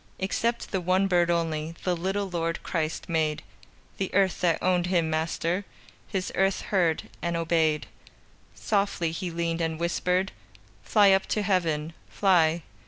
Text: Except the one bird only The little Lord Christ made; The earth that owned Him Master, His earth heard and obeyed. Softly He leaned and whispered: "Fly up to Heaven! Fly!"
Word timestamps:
Except 0.17 0.71
the 0.71 0.81
one 0.81 1.05
bird 1.05 1.29
only 1.29 1.75
The 1.83 1.95
little 1.95 2.27
Lord 2.27 2.63
Christ 2.63 3.07
made; 3.07 3.43
The 3.99 4.11
earth 4.15 4.41
that 4.41 4.57
owned 4.59 4.87
Him 4.87 5.11
Master, 5.11 5.63
His 6.07 6.31
earth 6.33 6.61
heard 6.61 7.03
and 7.21 7.37
obeyed. 7.37 7.85
Softly 8.55 9.11
He 9.11 9.29
leaned 9.29 9.61
and 9.61 9.79
whispered: 9.79 10.31
"Fly 10.81 11.11
up 11.11 11.27
to 11.27 11.43
Heaven! 11.43 11.93
Fly!" 12.09 12.63